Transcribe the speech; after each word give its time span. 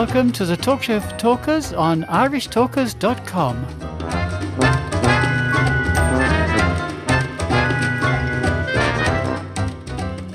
Welcome 0.00 0.32
to 0.32 0.46
the 0.46 0.56
Talk 0.56 0.82
Show 0.84 0.98
for 0.98 1.14
Talkers 1.18 1.74
on 1.74 2.04
irishtalkers.com. 2.04 3.66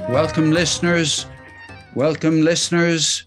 Welcome, 0.08 0.52
listeners. 0.52 1.26
Welcome, 1.96 2.42
listeners. 2.44 3.26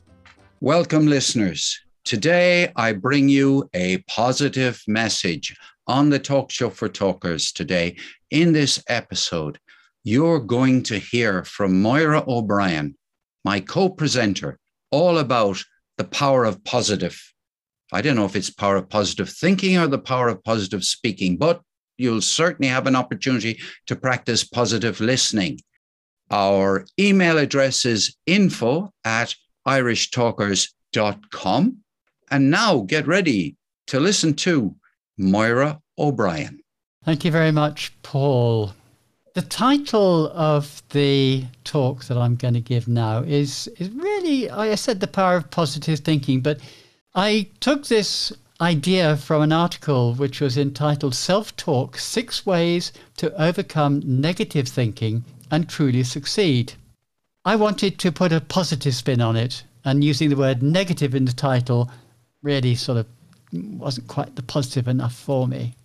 Welcome, 0.61 1.09
listeners. 1.09 1.81
Today, 2.05 2.71
I 2.77 2.93
bring 2.93 3.29
you 3.29 3.69
a 3.75 3.99
positive 4.07 4.81
message 4.87 5.57
on 5.89 6.09
the 6.09 6.21
Talk 6.21 6.53
Show 6.53 6.71
for 6.71 6.89
Talkers 6.89 7.51
today. 7.51 7.97
In 8.31 8.53
this 8.53 8.81
episode, 8.89 9.59
you're 10.05 10.39
going 10.39 10.85
to 10.85 11.01
hear 11.01 11.43
from 11.43 11.83
Moira 11.83 12.23
O'Brien, 12.29 12.97
my 13.45 13.59
co 13.59 13.89
presenter, 13.89 14.61
all 14.93 15.19
about 15.19 15.65
the 15.99 16.05
power 16.05 16.45
of 16.45 16.65
positive. 16.65 17.21
I 17.93 18.01
don't 18.01 18.17
know 18.17 18.25
if 18.25 18.37
it's 18.37 18.51
power 18.51 18.77
of 18.77 18.89
positive 18.89 19.29
thinking 19.29 19.77
or 19.77 19.87
the 19.87 19.99
power 19.99 20.29
of 20.29 20.43
positive 20.45 20.85
speaking, 20.85 21.37
but 21.37 21.61
you'll 21.99 22.23
certainly 22.23 22.69
have 22.69 22.87
an 22.87 22.97
opportunity 22.97 23.61
to 23.87 23.97
practice 23.97 24.45
positive 24.45 25.01
listening. 25.01 25.61
Our 26.31 26.87
email 26.99 27.37
address 27.39 27.85
is 27.85 28.17
info 28.27 28.93
at 29.05 29.35
irishtalkers.com. 29.67 31.77
And 32.31 32.51
now 32.51 32.81
get 32.81 33.07
ready 33.07 33.57
to 33.89 33.99
listen 33.99 34.35
to 34.35 34.77
Moira 35.17 35.81
O'Brien. 35.99 36.61
Thank 37.05 37.25
you 37.25 37.31
very 37.31 37.53
much, 37.53 37.93
Paul. 38.03 38.75
The 39.39 39.47
title 39.47 40.33
of 40.35 40.83
the 40.89 41.45
talk 41.63 42.07
that 42.07 42.19
I'm 42.19 42.35
going 42.35 42.55
to 42.55 42.61
give 42.61 42.89
now 42.89 43.21
is, 43.21 43.69
is 43.79 43.89
really, 43.91 44.51
I 44.51 44.75
said, 44.75 44.99
the 44.99 45.07
power 45.07 45.37
of 45.37 45.49
positive 45.53 46.01
thinking, 46.01 46.41
but 46.41 46.59
I 47.15 47.47
took 47.61 47.87
this 47.87 48.33
idea 48.61 49.17
from 49.17 49.43
an 49.43 49.53
article 49.53 50.15
which 50.15 50.41
was 50.41 50.59
entitled 50.59 51.15
Self 51.15 51.55
Talk 51.55 51.99
Six 51.99 52.45
Ways 52.45 52.91
to 53.19 53.33
Overcome 53.41 54.03
Negative 54.05 54.67
Thinking 54.67 55.25
and 55.53 55.69
Truly 55.69 56.03
Succeed. 56.03 56.73
I 57.45 57.55
wanted 57.55 58.01
to 58.01 58.11
put 58.11 58.33
a 58.33 58.41
positive 58.41 58.97
spin 58.97 59.21
on 59.21 59.37
it, 59.37 59.63
and 59.85 60.03
using 60.03 60.31
the 60.31 60.37
word 60.37 60.65
negative 60.65 61.15
in 61.15 61.27
the 61.27 61.33
title 61.33 61.93
really 62.43 62.75
sort 62.75 62.99
of 62.99 63.07
wasn't 63.53 64.09
quite 64.09 64.35
the 64.35 64.43
positive 64.43 64.89
enough 64.89 65.15
for 65.15 65.47
me. 65.47 65.77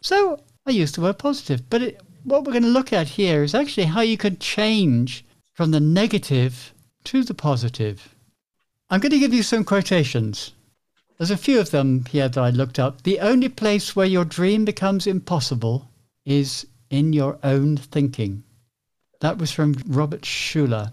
So 0.00 0.40
I 0.64 0.70
used 0.70 0.94
the 0.94 1.02
word 1.02 1.18
positive, 1.18 1.68
but 1.68 1.82
it 1.82 2.00
what 2.24 2.44
we're 2.44 2.52
going 2.52 2.62
to 2.62 2.68
look 2.68 2.92
at 2.92 3.08
here 3.08 3.42
is 3.42 3.54
actually 3.54 3.86
how 3.86 4.00
you 4.00 4.16
can 4.16 4.38
change 4.38 5.24
from 5.52 5.70
the 5.70 5.80
negative 5.80 6.72
to 7.04 7.24
the 7.24 7.34
positive. 7.34 8.14
I'm 8.90 9.00
going 9.00 9.12
to 9.12 9.18
give 9.18 9.34
you 9.34 9.42
some 9.42 9.64
quotations. 9.64 10.52
There's 11.18 11.30
a 11.30 11.36
few 11.36 11.60
of 11.60 11.70
them 11.70 12.04
here 12.06 12.28
that 12.28 12.40
I 12.40 12.50
looked 12.50 12.78
up. 12.78 13.02
The 13.02 13.20
only 13.20 13.48
place 13.48 13.94
where 13.94 14.06
your 14.06 14.24
dream 14.24 14.64
becomes 14.64 15.06
impossible 15.06 15.88
is 16.24 16.66
in 16.90 17.12
your 17.12 17.38
own 17.42 17.76
thinking. 17.76 18.44
That 19.20 19.38
was 19.38 19.52
from 19.52 19.76
Robert 19.86 20.22
Schuller. 20.22 20.92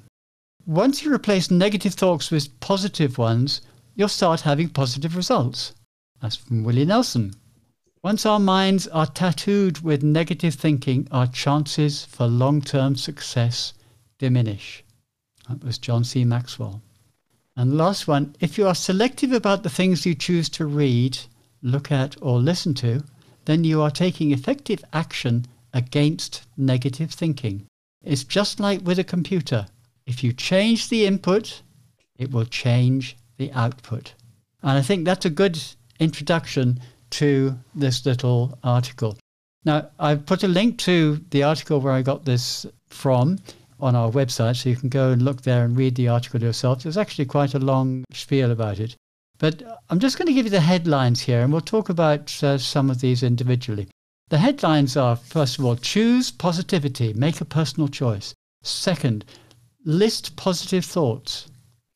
Once 0.65 1.03
you 1.03 1.13
replace 1.13 1.49
negative 1.49 1.93
thoughts 1.93 2.31
with 2.31 2.59
positive 2.59 3.17
ones, 3.17 3.61
you'll 3.95 4.07
start 4.07 4.41
having 4.41 4.69
positive 4.69 5.15
results. 5.15 5.73
That's 6.21 6.35
from 6.35 6.63
Willie 6.63 6.85
Nelson. 6.85 7.33
Once 8.01 8.25
our 8.25 8.39
minds 8.39 8.87
are 8.87 9.07
tattooed 9.07 9.79
with 9.79 10.01
negative 10.01 10.55
thinking, 10.55 11.05
our 11.11 11.27
chances 11.27 12.05
for 12.05 12.27
long 12.27 12.61
term 12.61 12.95
success 12.95 13.73
diminish. 14.17 14.85
That 15.49 15.61
was 15.61 15.77
John 15.77 16.05
C. 16.05 16.23
Maxwell. 16.23 16.81
And 17.57 17.75
last 17.75 18.07
one 18.07 18.37
if 18.39 18.57
you 18.57 18.65
are 18.65 18.75
selective 18.75 19.33
about 19.33 19.63
the 19.63 19.69
things 19.69 20.05
you 20.05 20.15
choose 20.15 20.47
to 20.49 20.65
read, 20.65 21.19
look 21.61 21.91
at, 21.91 22.15
or 22.21 22.39
listen 22.39 22.73
to, 22.75 23.03
then 23.43 23.65
you 23.65 23.81
are 23.81 23.91
taking 23.91 24.31
effective 24.31 24.81
action 24.93 25.45
against 25.73 26.43
negative 26.55 27.11
thinking. 27.11 27.65
It's 28.01 28.23
just 28.23 28.61
like 28.61 28.79
with 28.81 28.99
a 28.99 29.03
computer. 29.03 29.67
If 30.05 30.23
you 30.23 30.31
change 30.31 30.87
the 30.87 31.05
input, 31.05 31.61
it 32.17 32.31
will 32.31 32.45
change 32.45 33.17
the 33.35 33.51
output. 33.51 34.13
And 34.63 34.77
I 34.77 34.81
think 34.81 35.03
that's 35.03 35.25
a 35.25 35.29
good 35.29 35.61
introduction 35.99 36.79
to 37.11 37.57
this 37.75 38.05
little 38.05 38.57
article. 38.63 39.17
Now, 39.65 39.89
I've 39.99 40.25
put 40.25 40.43
a 40.43 40.47
link 40.47 40.77
to 40.79 41.19
the 41.31 41.43
article 41.43 41.81
where 41.81 41.93
I 41.93 42.01
got 42.01 42.25
this 42.25 42.65
from 42.87 43.39
on 43.79 43.95
our 43.95 44.09
website, 44.11 44.55
so 44.55 44.69
you 44.69 44.75
can 44.75 44.89
go 44.89 45.11
and 45.11 45.21
look 45.21 45.41
there 45.41 45.63
and 45.63 45.75
read 45.75 45.95
the 45.95 46.07
article 46.07 46.41
yourself. 46.41 46.83
There's 46.83 46.97
actually 46.97 47.25
quite 47.25 47.53
a 47.53 47.59
long 47.59 48.03
spiel 48.11 48.51
about 48.51 48.79
it. 48.79 48.95
But 49.37 49.63
I'm 49.89 49.99
just 49.99 50.17
going 50.17 50.27
to 50.27 50.33
give 50.33 50.45
you 50.45 50.51
the 50.51 50.59
headlines 50.59 51.21
here, 51.21 51.41
and 51.41 51.51
we'll 51.51 51.61
talk 51.61 51.89
about 51.89 52.43
uh, 52.43 52.57
some 52.57 52.89
of 52.89 52.99
these 52.99 53.23
individually. 53.23 53.87
The 54.29 54.37
headlines 54.37 54.95
are 54.95 55.15
first 55.15 55.57
of 55.57 55.65
all, 55.65 55.75
choose 55.75 56.29
positivity, 56.29 57.13
make 57.13 57.41
a 57.41 57.45
personal 57.45 57.87
choice. 57.87 58.33
Second, 58.63 59.25
list 59.85 60.35
positive 60.35 60.85
thoughts. 60.85 61.47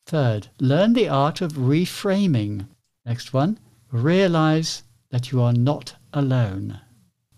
Third, 0.06 0.48
learn 0.58 0.94
the 0.94 1.08
art 1.08 1.40
of 1.40 1.52
reframing. 1.52 2.66
Next 3.06 3.32
one, 3.32 3.58
realize 3.92 4.82
that 5.14 5.30
you 5.30 5.40
are 5.40 5.52
not 5.52 5.94
alone. 6.12 6.80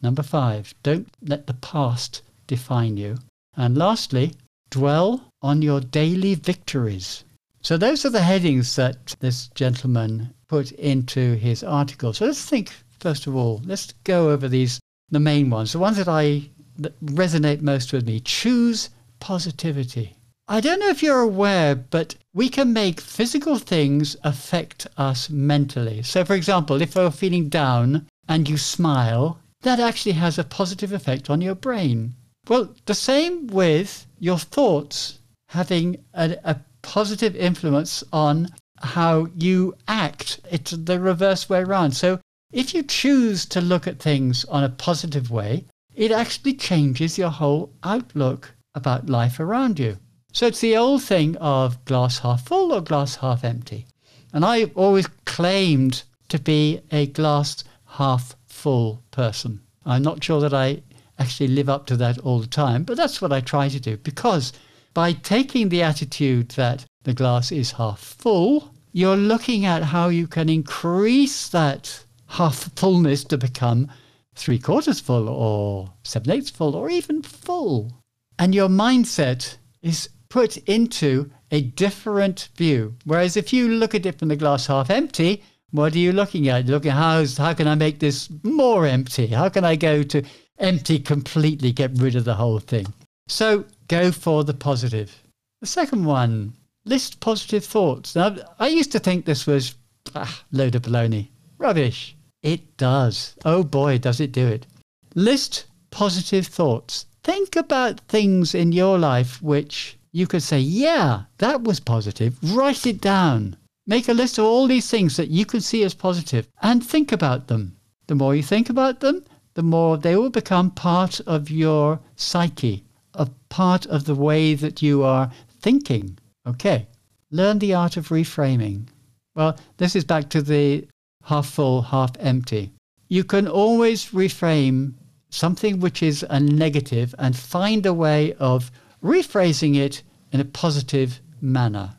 Number 0.01 0.23
five, 0.23 0.73
don't 0.83 1.09
let 1.21 1.47
the 1.47 1.53
past 1.53 2.23
define 2.47 2.97
you. 2.97 3.19
And 3.55 3.77
lastly, 3.77 4.33
dwell 4.71 5.29
on 5.43 5.61
your 5.61 5.81
daily 5.81 6.37
victories. 6.37 7.25
So 7.61 7.77
those 7.77 8.07
are 8.07 8.11
the 8.11 8.23
headings 8.23 8.77
that 8.77 9.15
this 9.21 9.49
gentleman 9.49 10.33
put 10.49 10.73
into 10.73 11.35
his 11.35 11.63
article. 11.63 12.15
So 12.15 12.25
let's 12.25 12.47
think 12.47 12.73
first 12.99 13.27
of 13.27 13.37
all, 13.37 13.61
let's 13.67 13.93
go 14.05 14.31
over 14.31 14.49
these 14.49 14.81
the 15.11 15.21
main 15.21 15.51
ones, 15.51 15.73
the 15.73 15.79
ones 15.79 15.99
that 15.99 16.09
I 16.09 16.49
that 16.79 16.99
resonate 17.05 17.61
most 17.61 17.93
with 17.93 18.07
me. 18.07 18.21
Choose 18.21 18.89
positivity. 19.21 20.16
I 20.49 20.61
don't 20.61 20.79
know 20.79 20.91
if 20.91 21.03
you're 21.03 21.23
aware, 21.23 21.75
but 21.75 22.15
we 22.33 22.49
can 22.49 22.73
make 22.73 23.01
physical 23.01 23.59
things 23.59 24.17
affect 24.23 24.87
us 24.97 25.29
mentally. 25.29 26.05
So, 26.05 26.25
for 26.25 26.35
example, 26.35 26.81
if 26.81 26.95
you're 26.95 27.11
feeling 27.11 27.49
down 27.49 28.07
and 28.29 28.49
you 28.49 28.57
smile, 28.57 29.41
that 29.63 29.81
actually 29.81 30.13
has 30.13 30.39
a 30.39 30.45
positive 30.45 30.93
effect 30.93 31.29
on 31.29 31.41
your 31.41 31.57
brain. 31.57 32.15
Well, 32.47 32.73
the 32.85 32.95
same 32.95 33.49
with 33.49 34.07
your 34.21 34.39
thoughts 34.39 35.19
having 35.49 36.05
a, 36.15 36.37
a 36.45 36.61
positive 36.81 37.35
influence 37.35 38.05
on 38.13 38.49
how 38.79 39.27
you 39.37 39.75
act. 39.89 40.39
It's 40.49 40.71
the 40.71 41.01
reverse 41.01 41.49
way 41.49 41.63
around. 41.63 41.93
So, 41.93 42.21
if 42.53 42.73
you 42.73 42.85
choose 42.85 43.47
to 43.47 43.61
look 43.61 43.89
at 43.89 43.99
things 43.99 44.45
on 44.45 44.63
a 44.63 44.69
positive 44.69 45.29
way, 45.29 45.65
it 45.97 46.13
actually 46.13 46.55
changes 46.55 47.19
your 47.19 47.31
whole 47.31 47.73
outlook 47.83 48.55
about 48.77 49.09
life 49.11 49.41
around 49.41 49.81
you. 49.81 49.99
So 50.37 50.47
it's 50.47 50.61
the 50.61 50.77
old 50.77 51.03
thing 51.03 51.35
of 51.39 51.83
glass 51.87 52.19
half 52.19 52.47
full 52.47 52.71
or 52.71 52.83
glass 52.83 53.17
half 53.17 53.43
empty. 53.43 53.87
And 54.35 54.45
I 54.45 54.65
always 54.75 55.07
claimed 55.25 56.03
to 56.29 56.39
be 56.39 56.83
a 56.93 57.07
glass 57.07 57.65
half 57.87 58.37
full 58.45 59.03
person. 59.11 59.63
I'm 59.87 60.03
not 60.03 60.23
sure 60.23 60.43
that 60.43 60.53
I 60.53 60.83
actually 61.19 61.49
live 61.49 61.71
up 61.71 61.87
to 61.87 61.97
that 61.97 62.19
all 62.19 62.39
the 62.39 62.47
time, 62.47 62.85
but 62.85 62.99
that's 62.99 63.23
what 63.23 63.33
I 63.33 63.41
try 63.41 63.71
to 63.71 63.81
do 63.81 63.97
because 63.97 64.53
by 64.93 65.15
taking 65.15 65.71
the 65.71 65.83
attitude 65.83 66.51
that 66.51 66.85
the 67.05 67.15
glass 67.15 67.51
is 67.51 67.71
half 67.71 67.99
full, 67.99 68.75
you're 68.93 69.17
looking 69.17 69.65
at 69.65 69.85
how 69.85 70.11
you 70.11 70.27
can 70.27 70.51
increase 70.51 71.49
that 71.49 72.05
half 72.27 72.71
fullness 72.77 73.25
to 73.25 73.39
become 73.39 73.89
three 74.35 74.59
quarters 74.59 75.01
full 75.01 75.31
or 75.31 75.95
seven 76.05 76.31
eighths 76.31 76.51
full 76.51 76.77
or 76.77 76.91
even 76.91 77.23
full. 77.23 77.91
And 78.39 78.55
your 78.55 78.69
mindset 78.69 79.57
is 79.81 80.11
put 80.29 80.57
into 80.69 81.31
a 81.51 81.63
different 81.63 82.49
view. 82.57 82.95
Whereas 83.05 83.37
if 83.37 83.53
you 83.53 83.69
look 83.69 83.95
at 83.95 84.07
it 84.07 84.19
from 84.19 84.29
the 84.29 84.37
glass 84.37 84.67
half 84.67 84.91
empty, 84.91 85.43
what 85.71 85.95
are 85.95 85.99
you 85.99 86.13
looking 86.13 86.49
at? 86.49 86.67
Looking 86.67 86.93
how, 86.93 87.25
how 87.37 87.55
can 87.55 87.69
I 87.69 87.75
make 87.75 87.99
this 87.99 88.29
more 88.43 88.87
empty? 88.87 89.29
How 89.29 89.49
can 89.49 89.65
I 89.65 89.77
go 89.77 90.03
to 90.03 90.23
empty 90.59 90.99
completely, 90.99 91.73
get 91.73 91.91
rid 91.95 92.17
of 92.17 92.25
the 92.25 92.35
whole 92.35 92.59
thing? 92.59 92.87
So 93.29 93.65
go 93.89 94.13
for 94.13 94.45
the 94.45 94.55
positive. 94.55 95.23
The 95.61 95.67
second 95.67 96.05
one, 96.05 96.55
list 96.85 97.21
positive 97.21 97.65
thoughts. 97.65 98.15
Now, 98.15 98.37
I 98.59 98.69
used 98.69 98.93
to 98.93 98.99
think 98.99 99.25
this 99.25 99.47
was 99.47 99.75
ah, 100.15 100.43
load 100.53 100.75
of 100.75 100.83
baloney. 100.83 101.29
Rubbish. 101.59 102.17
It 102.43 102.77
does. 102.77 103.35
Oh 103.45 103.65
boy, 103.65 103.99
does 103.99 104.21
it 104.21 104.33
do 104.33 104.47
it. 104.47 104.67
List 105.15 105.65
positive 105.91 106.47
thoughts. 106.47 107.07
Think 107.25 107.57
about 107.57 108.01
things 108.09 108.55
in 108.55 108.71
your 108.71 108.99
life 108.99 109.43
which 109.43 109.96
you 110.17 110.27
could 110.27 110.43
say, 110.43 110.59
yeah, 110.59 111.25
that 111.37 111.63
was 111.63 111.79
positive. 111.79 112.39
Write 112.43 112.87
it 112.87 113.03
down. 113.03 113.55
Make 113.87 114.09
a 114.09 114.15
list 114.15 114.39
of 114.39 114.47
all 114.47 114.67
these 114.67 114.91
things 114.91 115.19
that 115.19 115.29
you 115.29 115.45
can 115.45 115.61
see 115.61 115.85
as 115.85 115.93
positive 115.93 116.49
and 116.63 116.83
think 116.83 117.13
about 117.13 117.49
them. 117.49 117.77
The 118.07 118.15
more 118.15 118.35
you 118.35 118.43
think 118.43 118.71
about 118.71 119.01
them, 119.01 119.23
the 119.53 119.63
more 119.63 119.99
they 119.99 120.17
will 120.17 120.31
become 120.31 120.71
part 120.71 121.21
of 121.27 121.51
your 121.51 122.01
psyche, 122.17 122.83
a 123.13 123.29
part 123.51 123.85
of 123.85 124.07
the 124.07 124.15
way 124.15 124.55
that 124.55 124.81
you 124.81 125.05
are 125.05 125.31
thinking. 125.61 126.19
Okay. 126.47 126.87
Learn 127.31 127.59
the 127.59 127.75
art 127.75 127.99
of 127.99 128.09
reframing. 128.09 128.87
Well, 129.35 129.59
this 129.77 129.95
is 129.95 130.05
back 130.05 130.31
to 130.31 130.41
the 130.41 130.89
half 131.25 131.47
full, 131.47 131.83
half 131.83 132.13
empty. 132.19 132.73
You 133.09 133.23
can 133.23 133.47
always 133.47 134.13
reframe 134.13 134.95
something 135.29 135.79
which 135.79 136.03
is 136.03 136.25
a 136.31 136.41
negative 136.41 137.15
and 137.19 137.37
find 137.37 137.85
a 137.85 137.93
way 137.93 138.33
of 138.41 138.71
rephrasing 139.03 139.77
it 139.77 140.03
in 140.33 140.41
a 140.41 140.45
positive 140.45 141.21
manner. 141.41 141.97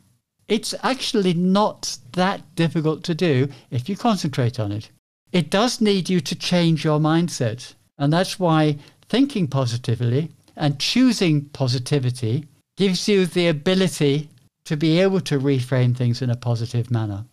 It's 0.48 0.74
actually 0.82 1.34
not 1.34 1.98
that 2.12 2.54
difficult 2.54 3.04
to 3.04 3.14
do 3.14 3.48
if 3.70 3.88
you 3.88 3.96
concentrate 3.96 4.58
on 4.58 4.72
it. 4.72 4.90
It 5.30 5.50
does 5.50 5.80
need 5.80 6.08
you 6.08 6.20
to 6.20 6.34
change 6.34 6.84
your 6.84 6.98
mindset. 6.98 7.74
And 7.98 8.12
that's 8.12 8.38
why 8.38 8.78
thinking 9.08 9.46
positively 9.46 10.30
and 10.56 10.78
choosing 10.78 11.46
positivity 11.50 12.46
gives 12.76 13.08
you 13.08 13.26
the 13.26 13.48
ability 13.48 14.30
to 14.64 14.76
be 14.76 15.00
able 15.00 15.20
to 15.20 15.38
reframe 15.38 15.96
things 15.96 16.22
in 16.22 16.30
a 16.30 16.36
positive 16.36 16.90
manner. 16.90 17.24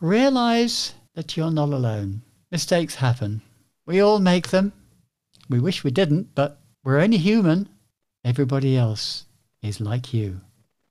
Realize 0.00 0.94
that 1.14 1.36
you're 1.36 1.50
not 1.50 1.70
alone. 1.70 2.22
Mistakes 2.52 2.96
happen. 2.96 3.42
We 3.86 4.00
all 4.00 4.20
make 4.20 4.48
them. 4.48 4.72
We 5.48 5.58
wish 5.58 5.82
we 5.82 5.90
didn't, 5.90 6.34
but 6.34 6.60
we're 6.84 7.00
only 7.00 7.18
human. 7.18 7.68
Everybody 8.24 8.76
else 8.76 9.24
is 9.62 9.80
like 9.80 10.14
you. 10.14 10.40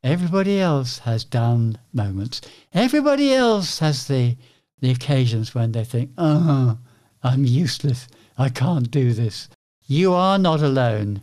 Everybody 0.04 0.60
else 0.60 1.00
has 1.00 1.26
down 1.26 1.78
moments. 1.92 2.42
Everybody 2.74 3.34
else 3.34 3.80
has 3.80 4.08
the 4.08 4.38
the 4.80 4.92
occasions 4.92 5.54
when 5.54 5.74
they 5.74 5.84
think, 5.84 6.12
"Oh, 6.18 6.78
I'm 7.22 7.44
useless. 7.44 8.08
I 8.38 8.50
can't 8.50 8.90
do 8.90 9.12
this." 9.14 9.50
You 9.88 10.14
are 10.14 10.38
not 10.38 10.62
alone. 10.62 11.22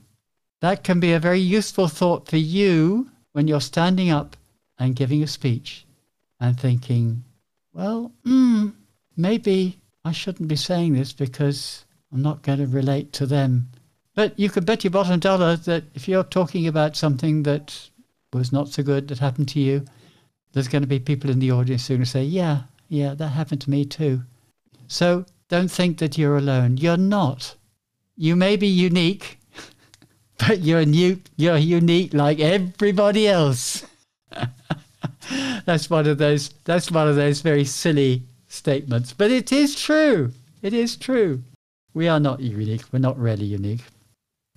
That 0.61 0.85
can 0.85 1.01
be 1.01 1.13
a 1.13 1.21
very 1.21 1.41
useful 1.41 1.89
thought 1.89 2.29
for 2.29 2.37
you 2.37 3.11
when 3.33 3.49
you're 3.49 3.61
standing 3.61 4.11
up 4.11 4.37
and 4.79 4.97
giving 4.97 5.23
a 5.23 5.27
speech 5.27 5.87
and 6.41 6.59
thinking, 6.59 7.25
"Well, 7.73 8.13
mm, 8.27 8.75
maybe 9.17 9.79
I 10.05 10.13
shouldn't 10.13 10.49
be 10.49 10.57
saying 10.57 10.95
this 10.95 11.13
because 11.13 11.85
I'm 12.13 12.23
not 12.23 12.43
going 12.43 12.59
to 12.59 12.67
relate 12.67 13.13
to 13.15 13.27
them." 13.27 13.71
But 14.17 14.39
you 14.41 14.49
could 14.49 14.65
bet 14.65 14.83
your 14.83 14.91
bottom 14.91 15.21
dollar 15.21 15.57
that 15.57 15.85
if 15.95 16.09
you're 16.09 16.25
talking 16.25 16.67
about 16.67 16.97
something 16.97 17.43
that 17.43 17.91
was 18.33 18.51
not 18.51 18.71
so 18.71 18.83
good 18.83 19.09
that 19.09 19.19
happened 19.19 19.49
to 19.51 19.61
you, 19.61 19.85
there's 20.53 20.69
going 20.69 20.83
to 20.83 20.89
be 20.89 20.99
people 20.99 21.29
in 21.29 21.39
the 21.39 21.53
audience 21.53 21.87
who 21.87 21.95
are 21.95 21.99
going 21.99 22.05
to 22.07 22.11
say, 22.11 22.25
Yeah, 22.25 22.63
yeah, 22.89 23.13
that 23.15 23.29
happened 23.29 23.61
to 23.61 23.71
me 23.71 23.85
too. 23.85 24.23
So 24.89 25.27
don't 25.51 25.71
think 25.71 25.99
that 25.99 26.17
you're 26.17 26.39
alone. 26.39 26.79
You're 26.79 26.97
not. 26.97 27.57
You 28.17 28.37
may 28.37 28.57
be 28.57 28.67
unique, 28.67 29.39
but 30.39 30.61
you're 30.61 30.87
new, 30.87 31.21
you're 31.37 31.59
unique 31.59 32.15
like 32.15 32.41
everybody 32.41 33.29
else. 33.29 33.85
that's 35.67 35.91
one 35.91 36.07
of 36.07 36.17
those 36.17 36.49
that's 36.65 36.91
one 36.91 37.07
of 37.07 37.17
those 37.17 37.43
very 37.43 37.67
silly 37.67 38.23
statements. 38.49 39.13
But 39.13 39.31
it 39.31 39.53
is 39.53 39.75
true. 39.75 40.33
It 40.63 40.73
is 40.73 40.97
true. 40.97 41.43
We 41.93 42.09
are 42.09 42.21
not 42.21 42.41
unique. 42.41 42.85
We're 42.93 42.99
not 43.01 43.19
really 43.19 43.45
unique. 43.45 43.83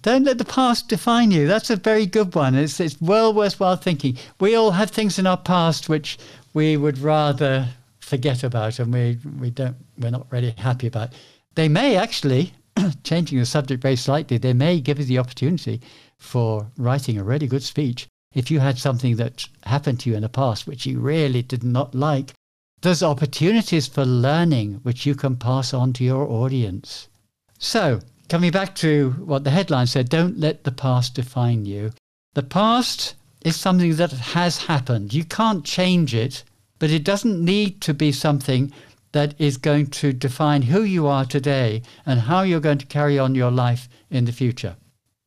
Don't 0.01 0.23
let 0.23 0.37
the 0.37 0.45
past 0.45 0.87
define 0.87 1.31
you. 1.31 1.45
That's 1.45 1.69
a 1.69 1.75
very 1.75 2.05
good 2.05 2.33
one. 2.33 2.55
It's, 2.55 2.79
it's 2.79 3.01
well 3.01 3.33
worthwhile 3.33 3.75
thinking. 3.75 4.17
We 4.39 4.55
all 4.55 4.71
have 4.71 4.91
things 4.91 5.19
in 5.19 5.27
our 5.27 5.37
past 5.37 5.89
which 5.89 6.17
we 6.53 6.77
would 6.77 6.99
rather 6.99 7.67
forget 7.99 8.43
about 8.43 8.79
and 8.79 8.93
we, 8.93 9.19
we 9.39 9.49
don't, 9.49 9.75
we're 9.97 10.11
not 10.11 10.31
really 10.31 10.51
happy 10.51 10.87
about. 10.87 11.13
They 11.55 11.67
may 11.67 11.97
actually, 11.97 12.53
changing 13.03 13.39
the 13.39 13.45
subject 13.45 13.81
very 13.81 13.97
slightly, 13.97 14.37
they 14.37 14.53
may 14.53 14.79
give 14.79 14.99
you 14.99 15.05
the 15.05 15.19
opportunity 15.19 15.81
for 16.17 16.71
writing 16.77 17.17
a 17.17 17.23
really 17.23 17.47
good 17.47 17.63
speech. 17.63 18.07
If 18.33 18.49
you 18.49 18.59
had 18.59 18.77
something 18.77 19.17
that 19.17 19.47
happened 19.63 19.99
to 20.01 20.09
you 20.09 20.15
in 20.15 20.21
the 20.21 20.29
past 20.29 20.65
which 20.65 20.85
you 20.85 20.99
really 20.99 21.41
did 21.41 21.63
not 21.63 21.93
like, 21.93 22.33
there's 22.81 23.03
opportunities 23.03 23.87
for 23.87 24.05
learning 24.05 24.75
which 24.83 25.05
you 25.05 25.13
can 25.13 25.35
pass 25.35 25.73
on 25.73 25.91
to 25.93 26.05
your 26.05 26.25
audience. 26.29 27.09
So, 27.57 27.99
coming 28.29 28.51
back 28.51 28.75
to 28.75 29.11
what 29.25 29.43
the 29.43 29.49
headline 29.49 29.87
said, 29.87 30.07
don't 30.07 30.39
let 30.39 30.63
the 30.63 30.71
past 30.71 31.15
define 31.15 31.65
you. 31.65 31.91
The 32.35 32.43
past 32.43 33.15
is 33.41 33.55
something 33.55 33.95
that 33.95 34.11
has 34.11 34.65
happened. 34.65 35.13
You 35.13 35.25
can't 35.25 35.65
change 35.65 36.13
it, 36.13 36.43
but 36.77 36.91
it 36.91 37.03
doesn't 37.03 37.43
need 37.43 37.81
to 37.81 37.93
be 37.93 38.11
something 38.11 38.71
that 39.11 39.33
is 39.39 39.57
going 39.57 39.87
to 39.87 40.13
define 40.13 40.61
who 40.61 40.83
you 40.83 41.07
are 41.07 41.25
today 41.25 41.81
and 42.05 42.19
how 42.19 42.43
you're 42.43 42.59
going 42.59 42.77
to 42.77 42.85
carry 42.85 43.17
on 43.17 43.33
your 43.33 43.49
life 43.49 43.89
in 44.11 44.25
the 44.25 44.31
future. 44.31 44.75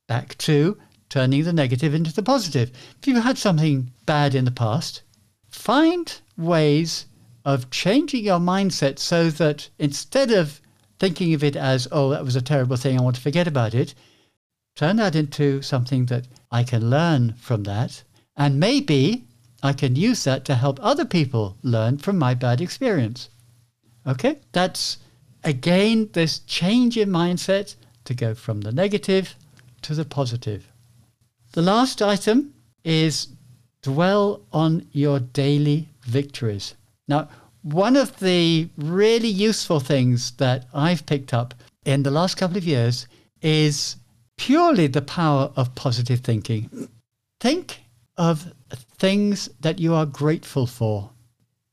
Back 0.07 0.39
to 0.39 0.79
turning 1.09 1.43
the 1.43 1.53
negative 1.53 1.95
into 1.95 2.13
the 2.13 2.23
positive. 2.23 2.71
If 3.01 3.09
you've 3.09 3.25
had 3.25 3.37
something 3.37 3.91
bad 4.07 4.35
in 4.35 4.45
the 4.45 4.51
past, 4.51 5.03
find 5.51 6.21
ways 6.37 7.07
of 7.45 7.71
changing 7.71 8.25
your 8.25 8.39
mindset 8.39 8.99
so 8.99 9.29
that 9.31 9.69
instead 9.79 10.31
of 10.31 10.61
thinking 11.03 11.35
of 11.35 11.43
it 11.43 11.57
as, 11.57 11.89
oh, 11.91 12.11
that 12.11 12.25
was 12.25 12.37
a 12.37 12.41
terrible 12.41 12.77
thing, 12.77 12.97
I 12.97 13.03
want 13.03 13.17
to 13.17 13.23
forget 13.23 13.49
about 13.49 13.75
it, 13.75 13.93
turn 14.77 14.95
that 14.99 15.17
into 15.17 15.61
something 15.61 16.07
that 16.07 16.29
I 16.53 16.63
can 16.63 16.91
learn 16.91 17.35
from 17.41 17.65
that. 17.65 18.05
And 18.37 18.61
maybe 18.61 19.25
I 19.65 19.73
can 19.73 19.97
use 19.97 20.23
that 20.23 20.45
to 20.45 20.55
help 20.55 20.79
other 20.81 21.05
people 21.05 21.57
learn 21.65 21.99
from 21.99 22.19
my 22.19 22.35
bad 22.35 22.61
experience. 22.61 23.31
Okay? 24.07 24.39
That's 24.53 24.99
again 25.43 26.09
this 26.13 26.39
change 26.39 26.97
in 26.97 27.09
mindset 27.11 27.75
to 28.05 28.15
go 28.15 28.33
from 28.33 28.61
the 28.61 28.71
negative 28.71 29.35
to 29.83 29.97
the 29.97 30.05
positive. 30.05 30.71
The 31.51 31.63
last 31.63 32.01
item 32.01 32.55
is 32.85 33.27
dwell 33.83 34.43
on 34.53 34.87
your 34.93 35.19
daily 35.19 35.89
victories. 36.07 36.77
Now, 37.09 37.29
one 37.63 37.97
of 37.97 38.19
the 38.19 38.69
really 38.77 39.29
useful 39.29 39.81
things 39.81 40.33
that 40.33 40.67
I've 40.75 41.07
picked 41.07 41.33
up 41.33 41.55
in 41.85 42.03
the 42.03 42.11
last 42.11 42.37
couple 42.37 42.57
of 42.57 42.65
years 42.65 43.07
is 43.41 43.97
purely 44.37 44.87
the 44.87 45.03
power 45.03 45.53
of 45.57 45.75
positive 45.75 46.21
thinking. 46.21 46.89
Think 47.41 47.81
of 48.17 48.53
things 48.99 49.49
that 49.61 49.79
you 49.79 49.95
are 49.95 50.07
grateful 50.07 50.67
for. 50.67 51.11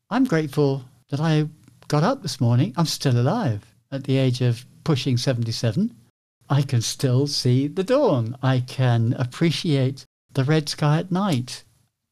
I'm 0.10 0.26
grateful 0.26 0.86
that 1.10 1.20
I 1.20 1.48
got 1.88 2.04
up 2.04 2.22
this 2.22 2.40
morning. 2.40 2.74
I'm 2.78 2.86
still 2.86 3.20
alive 3.20 3.66
at 3.92 4.04
the 4.04 4.18
age 4.18 4.42
of 4.42 4.66
pushing 4.84 5.18
77. 5.18 5.96
I 6.50 6.62
can 6.62 6.82
still 6.82 7.28
see 7.28 7.68
the 7.68 7.84
dawn. 7.84 8.36
I 8.42 8.62
can 8.62 9.14
appreciate 9.14 10.06
the 10.34 10.44
red 10.44 10.70
sky 10.70 11.00
at 11.00 11.12
night. 11.12 11.64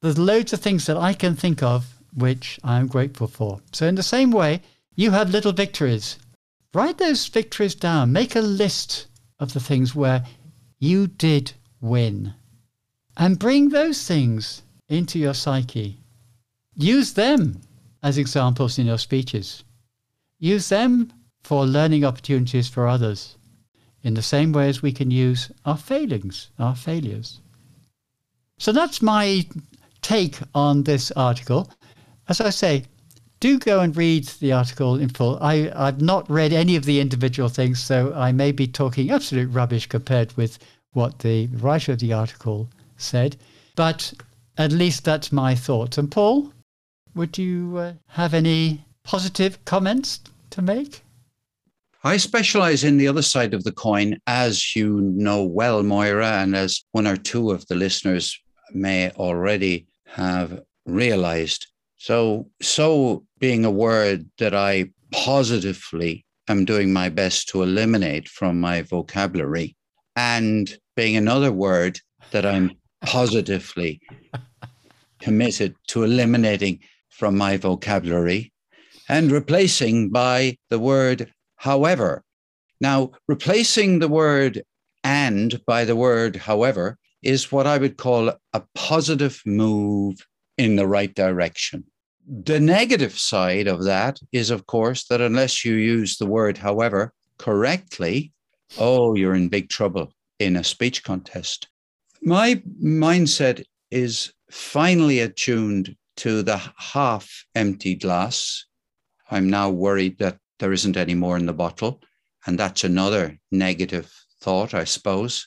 There's 0.01 0.17
loads 0.17 0.53
of 0.53 0.60
things 0.60 0.86
that 0.86 0.98
I 0.98 1.13
can 1.13 1.36
think 1.36 1.63
of 1.63 1.97
which 2.17 2.59
I 2.63 2.79
am 2.79 2.88
grateful 2.88 3.27
for. 3.27 3.62
So, 3.71 3.86
in 3.88 3.95
the 3.95 4.03
same 4.03 4.31
way, 4.31 4.62
you 4.95 5.12
have 5.12 5.29
little 5.29 5.53
victories. 5.53 6.17
Write 6.74 6.97
those 6.97 7.27
victories 7.27 7.75
down. 7.75 8.12
Make 8.12 8.36
a 8.36 8.41
list 8.41 9.05
of 9.39 9.53
the 9.53 9.59
things 9.59 9.93
where 9.93 10.25
you 10.79 11.07
did 11.07 11.53
win. 11.79 12.33
And 13.15 13.39
bring 13.39 13.69
those 13.69 14.05
things 14.07 14.63
into 14.89 15.19
your 15.19 15.36
psyche. 15.36 15.97
Use 16.75 17.13
them 17.13 17.62
as 18.01 18.17
examples 18.17 18.79
in 18.79 18.88
your 18.88 18.97
speeches. 18.97 19.63
Use 20.39 20.69
them 20.69 21.13
for 21.43 21.65
learning 21.65 22.03
opportunities 22.03 22.67
for 22.67 22.88
others, 22.88 23.38
in 24.03 24.13
the 24.15 24.21
same 24.21 24.51
way 24.51 24.69
as 24.69 24.81
we 24.81 24.91
can 24.91 25.12
use 25.12 25.51
our 25.65 25.77
failings, 25.77 26.50
our 26.59 26.75
failures. 26.75 27.39
So 28.57 28.71
that's 28.71 29.01
my 29.01 29.45
take 30.01 30.39
on 30.55 30.83
this 30.83 31.12
article 31.12 31.69
as 32.29 32.41
I 32.41 32.50
say, 32.50 32.86
do 33.39 33.60
go 33.60 33.79
and 33.79 33.96
read 33.96 34.25
the 34.39 34.51
article 34.51 34.96
in 34.96 35.10
full. 35.10 35.38
I, 35.41 35.72
I've 35.75 36.01
not 36.01 36.29
read 36.29 36.53
any 36.53 36.75
of 36.75 36.86
the 36.86 37.00
individual 37.00 37.50
things, 37.50 37.79
so 37.79 38.13
I 38.15 38.31
may 38.31 38.51
be 38.51 38.67
talking 38.67 39.12
absolute 39.12 39.50
rubbish 39.51 39.88
compared 39.88 40.36
with 40.36 40.57
what 40.93 41.19
the 41.19 41.48
writer 41.48 41.91
of 41.91 42.00
the 42.00 42.13
article 42.13 42.69
said. 42.98 43.38
But 43.75 44.13
at 44.57 44.72
least 44.72 45.03
that's 45.03 45.31
my 45.31 45.53
thoughts. 45.53 45.98
And 45.98 46.12
Paul, 46.12 46.51
would 47.13 47.38
you 47.38 47.77
uh, 47.77 47.93
have 48.07 48.34
any 48.34 48.86
positive 49.03 49.63
comments 49.65 50.19
to 50.51 50.62
make? 50.62 51.03
I 52.03 52.17
specialize 52.17 52.84
in 52.84 52.98
the 52.98 53.07
other 53.07 53.22
side 53.22 53.53
of 53.53 53.63
the 53.63 53.72
coin, 53.72 54.17
as 54.27 54.75
you 54.75 55.01
know 55.01 55.43
well, 55.43 55.84
Moira, 55.84 56.41
and 56.41 56.55
as 56.55 56.84
one 56.91 57.05
or 57.05 57.17
two 57.17 57.51
of 57.51 57.67
the 57.67 57.75
listeners 57.75 58.39
may 58.74 59.12
already 59.12 59.88
have 60.05 60.62
realized. 60.86 61.67
So, 61.98 62.50
so 62.62 63.25
being 63.39 63.66
a 63.66 63.72
word 63.72 64.30
that 64.38 64.54
I 64.54 64.92
positively 65.12 66.25
am 66.48 66.66
doing 66.66 66.94
my 66.94 67.10
best 67.10 67.50
to 67.50 67.63
eliminate 67.63 68.30
from 68.30 68.60
my 68.60 68.84
vocabulary, 68.84 69.75
and 70.16 70.77
being 70.96 71.16
another 71.16 71.51
word 71.51 72.00
that 72.32 72.46
I'm 72.46 72.72
positively 73.01 74.00
committed 75.20 75.75
to 75.88 76.04
eliminating 76.04 76.80
from 77.10 77.38
my 77.38 77.58
vocabulary 77.58 78.54
and 79.10 79.32
replacing 79.32 80.10
by 80.10 80.58
the 80.70 80.80
word 80.80 81.32
however. 81.56 82.24
Now, 82.80 83.12
replacing 83.27 84.00
the 84.00 84.08
word 84.08 84.62
and 85.04 85.60
by 85.66 85.86
the 85.86 85.96
word 85.96 86.36
however 86.36 86.98
is 87.24 87.51
what 87.51 87.66
I 87.66 87.77
would 87.77 87.98
call 87.98 88.32
a 88.54 88.63
positive 88.75 89.42
move 89.46 90.16
in 90.58 90.76
the 90.76 90.88
right 90.88 91.14
direction. 91.14 91.84
The 92.28 92.60
negative 92.60 93.18
side 93.18 93.68
of 93.68 93.84
that 93.86 94.20
is, 94.32 94.50
of 94.50 94.66
course, 94.66 95.06
that 95.06 95.22
unless 95.22 95.64
you 95.64 95.76
use 95.76 96.18
the 96.18 96.26
word 96.26 96.58
however 96.58 97.14
correctly, 97.38 98.34
oh, 98.78 99.16
you're 99.16 99.36
in 99.36 99.50
big 99.50 99.70
trouble 99.70 100.14
in 100.40 100.58
a 100.58 100.64
speech 100.64 101.04
contest. 101.04 101.68
My 102.22 102.62
mindset 102.84 103.64
is 103.92 104.34
finally 104.52 105.20
attuned 105.20 105.96
to 106.18 106.42
the 106.42 106.62
half 106.78 107.46
empty 107.56 107.96
glass. 107.96 108.66
I'm 109.30 109.50
now 109.50 109.70
worried 109.70 110.18
that 110.20 110.38
there 110.60 110.74
isn't 110.74 110.98
any 110.98 111.14
more 111.14 111.38
in 111.38 111.46
the 111.46 111.54
bottle. 111.54 112.02
And 112.46 112.58
that's 112.58 112.84
another 112.84 113.38
negative 113.52 114.12
thought, 114.42 114.74
I 114.74 114.86
suppose. 114.86 115.46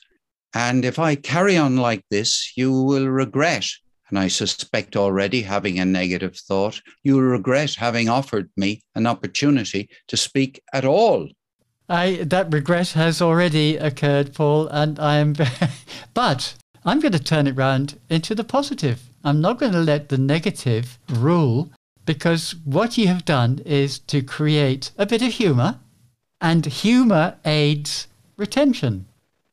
And 0.53 0.85
if 0.85 0.99
I 0.99 1.15
carry 1.15 1.57
on 1.57 1.77
like 1.77 2.03
this, 2.09 2.53
you 2.55 2.71
will 2.71 3.07
regret. 3.07 3.67
And 4.11 4.19
I 4.19 4.27
suspect 4.27 4.97
already 4.97 5.41
having 5.41 5.79
a 5.79 5.85
negative 5.85 6.35
thought, 6.35 6.81
you 7.01 7.19
regret 7.19 7.75
having 7.75 8.09
offered 8.09 8.49
me 8.57 8.83
an 8.93 9.07
opportunity 9.07 9.89
to 10.09 10.17
speak 10.17 10.61
at 10.73 10.85
all. 10.85 11.29
I 11.87 12.23
that 12.23 12.53
regret 12.53 12.89
has 12.89 13.21
already 13.21 13.77
occurred, 13.77 14.33
Paul, 14.33 14.67
and 14.67 14.99
I 14.99 15.15
am. 15.15 15.33
but 16.13 16.55
I'm 16.85 16.99
going 16.99 17.13
to 17.13 17.19
turn 17.19 17.47
it 17.47 17.55
round 17.55 17.99
into 18.09 18.35
the 18.35 18.43
positive. 18.43 19.09
I'm 19.23 19.41
not 19.41 19.59
going 19.59 19.73
to 19.73 19.79
let 19.79 20.09
the 20.09 20.17
negative 20.17 20.99
rule 21.09 21.71
because 22.05 22.55
what 22.65 22.97
you 22.97 23.07
have 23.07 23.25
done 23.25 23.61
is 23.65 23.99
to 23.99 24.21
create 24.21 24.91
a 24.97 25.05
bit 25.05 25.21
of 25.21 25.33
humor, 25.33 25.79
and 26.41 26.65
humor 26.65 27.37
aids 27.45 28.07
retention. 28.35 29.05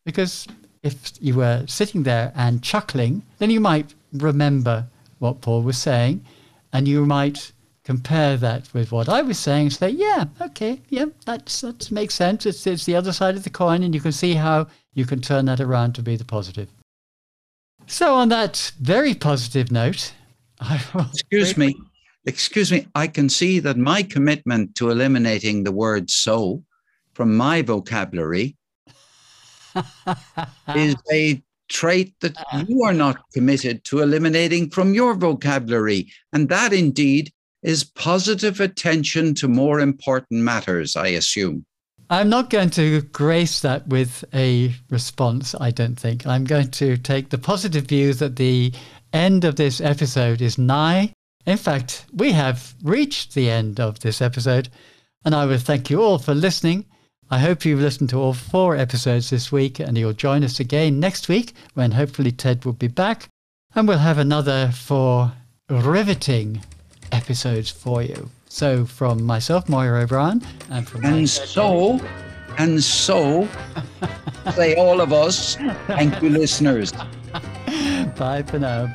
Because 0.04 0.46
if 0.82 1.12
you 1.20 1.34
were 1.34 1.64
sitting 1.66 2.04
there 2.04 2.32
and 2.34 2.62
chuckling, 2.62 3.22
then 3.38 3.50
you 3.50 3.60
might 3.60 3.94
remember 4.12 4.86
what 5.18 5.40
Paul 5.40 5.62
was 5.62 5.78
saying, 5.78 6.24
and 6.72 6.86
you 6.86 7.06
might 7.06 7.52
compare 7.84 8.36
that 8.36 8.72
with 8.74 8.92
what 8.92 9.08
I 9.08 9.22
was 9.22 9.38
saying 9.38 9.66
and 9.66 9.72
say, 9.72 9.88
yeah, 9.88 10.26
okay, 10.40 10.80
yeah, 10.90 11.06
that's, 11.24 11.62
that 11.62 11.90
makes 11.90 12.14
sense. 12.14 12.44
It's, 12.44 12.66
it's 12.66 12.84
the 12.84 12.94
other 12.94 13.12
side 13.12 13.34
of 13.34 13.44
the 13.44 13.50
coin, 13.50 13.82
and 13.82 13.94
you 13.94 14.00
can 14.00 14.12
see 14.12 14.34
how 14.34 14.66
you 14.94 15.06
can 15.06 15.20
turn 15.20 15.46
that 15.46 15.60
around 15.60 15.94
to 15.94 16.02
be 16.02 16.16
the 16.16 16.24
positive. 16.24 16.68
So, 17.86 18.14
on 18.14 18.28
that 18.28 18.72
very 18.80 19.14
positive 19.14 19.72
note, 19.72 20.12
excuse 20.94 21.56
me, 21.56 21.74
excuse 22.26 22.70
me, 22.70 22.86
I 22.94 23.06
can 23.06 23.28
see 23.30 23.58
that 23.60 23.78
my 23.78 24.02
commitment 24.02 24.74
to 24.74 24.90
eliminating 24.90 25.64
the 25.64 25.72
word 25.72 26.10
so 26.10 26.62
from 27.14 27.36
my 27.36 27.62
vocabulary 27.62 28.56
is 30.76 30.94
a 31.10 31.42
trait 31.68 32.14
that 32.20 32.36
uh. 32.52 32.64
you 32.68 32.82
are 32.82 32.94
not 32.94 33.22
committed 33.32 33.84
to 33.84 34.00
eliminating 34.00 34.70
from 34.70 34.94
your 34.94 35.14
vocabulary. 35.14 36.10
And 36.32 36.48
that 36.48 36.72
indeed 36.72 37.32
is 37.62 37.84
positive 37.84 38.60
attention 38.60 39.34
to 39.34 39.48
more 39.48 39.80
important 39.80 40.42
matters, 40.42 40.96
I 40.96 41.08
assume. 41.08 41.64
I'm 42.10 42.30
not 42.30 42.48
going 42.48 42.70
to 42.70 43.02
grace 43.02 43.60
that 43.60 43.86
with 43.88 44.24
a 44.32 44.74
response, 44.88 45.54
I 45.60 45.70
don't 45.70 45.96
think. 45.96 46.26
I'm 46.26 46.44
going 46.44 46.70
to 46.72 46.96
take 46.96 47.28
the 47.28 47.36
positive 47.36 47.84
view 47.84 48.14
that 48.14 48.36
the 48.36 48.72
end 49.12 49.44
of 49.44 49.56
this 49.56 49.80
episode 49.80 50.40
is 50.40 50.56
nigh. 50.56 51.12
In 51.44 51.58
fact, 51.58 52.06
we 52.14 52.32
have 52.32 52.74
reached 52.82 53.34
the 53.34 53.50
end 53.50 53.78
of 53.78 54.00
this 54.00 54.22
episode, 54.22 54.70
and 55.24 55.34
I 55.34 55.44
would 55.44 55.60
thank 55.60 55.90
you 55.90 56.02
all 56.02 56.18
for 56.18 56.34
listening. 56.34 56.86
I 57.30 57.38
hope 57.40 57.66
you've 57.66 57.80
listened 57.80 58.08
to 58.10 58.18
all 58.18 58.32
four 58.32 58.74
episodes 58.74 59.28
this 59.28 59.52
week, 59.52 59.80
and 59.80 59.98
you'll 59.98 60.14
join 60.14 60.42
us 60.42 60.60
again 60.60 60.98
next 60.98 61.28
week 61.28 61.52
when 61.74 61.92
hopefully 61.92 62.32
Ted 62.32 62.64
will 62.64 62.72
be 62.72 62.88
back, 62.88 63.28
and 63.74 63.86
we'll 63.86 63.98
have 63.98 64.16
another 64.16 64.70
four 64.72 65.32
riveting 65.68 66.62
episodes 67.12 67.70
for 67.70 68.02
you. 68.02 68.30
So 68.48 68.86
from 68.86 69.22
myself, 69.24 69.68
Moira 69.68 70.04
O'Brien, 70.04 70.42
and 70.70 70.88
from 70.88 71.04
and 71.04 71.28
so, 71.28 72.00
and 72.56 72.82
so, 72.82 73.46
say 74.54 74.74
all 74.76 75.02
of 75.02 75.12
us, 75.12 75.56
thank 75.86 76.22
you, 76.22 76.30
listeners. 76.30 76.92
Bye 78.16 78.42
for 78.46 78.58
now. 78.58 78.94